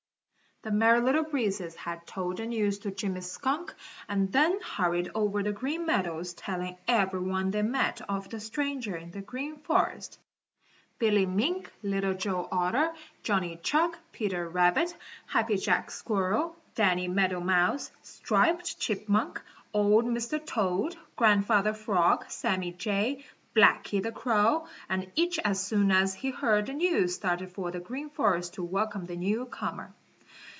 [0.63, 3.73] The Merry Little Breezes had told the news to Jimmy Skunk
[4.07, 8.95] and then hurried over the Green Meadows telling every one they met of the stranger
[8.95, 10.19] in the Green Forest
[10.99, 12.93] Billy Mink, Little Joe Otter,
[13.23, 14.95] Johnny Chuck, Peter Rabbit,
[15.25, 19.41] Happy Jack Squirrel, Danny Meadow Mouse, Striped Chipmunk,
[19.73, 20.39] old Mr.
[20.45, 23.25] Toad, Grandfather Frog, Sammy Jay,
[23.55, 27.79] Blacky the Crow, and each as soon as he heard the news started for the
[27.79, 29.91] Green Forest to welcome the newcomer.